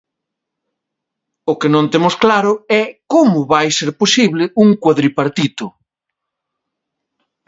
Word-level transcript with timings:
O 1.51 1.53
que 1.59 1.69
non 1.75 1.85
temos 1.93 2.15
claro 2.23 2.51
é 2.81 2.83
como 3.13 3.49
vai 3.53 3.67
ser 3.77 3.89
posible 4.01 4.43
un 4.63 4.69
cuadripartito. 4.83 5.65